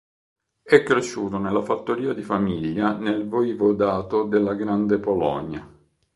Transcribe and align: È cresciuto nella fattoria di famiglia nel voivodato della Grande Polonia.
È 0.63 0.81
cresciuto 0.81 1.37
nella 1.37 1.61
fattoria 1.61 2.11
di 2.13 2.23
famiglia 2.23 2.93
nel 2.97 3.29
voivodato 3.29 4.23
della 4.23 4.55
Grande 4.55 4.97
Polonia. 4.97 5.63